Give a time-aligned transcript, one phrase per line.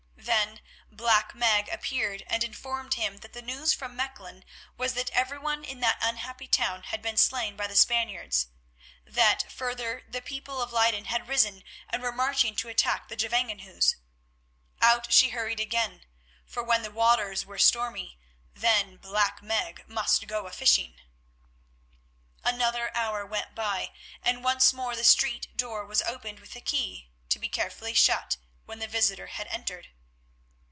[0.23, 0.61] Then
[0.91, 4.43] Black Meg appeared and informed him that the news from Mechlin
[4.77, 8.47] was that everyone in that unhappy town had been slain by the Spaniards;
[9.03, 13.95] that further the people of Leyden had risen and were marching to attack the Gevangenhuis.
[14.79, 16.05] Out she hurried again,
[16.45, 18.19] for when the waters were stormy
[18.53, 20.97] then Black Meg must go afishing.
[22.43, 23.91] Another hour went by,
[24.21, 28.37] and once more the street door was opened with a key, to be carefully shut
[28.65, 29.87] when the visitor had entered.